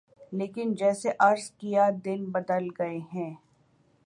لیکن 0.31 0.73
جیسے 0.73 1.09
عرض 1.19 1.49
کیا 1.51 1.89
دن 2.05 2.25
بدل 2.31 2.67
گئے 2.79 2.97
ہیں۔ 3.13 3.33